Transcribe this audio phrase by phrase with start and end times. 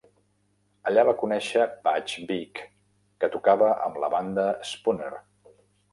[0.91, 2.63] Allà va conèixer Butch Vig,
[3.25, 5.13] que tocava amb la banda Spooner.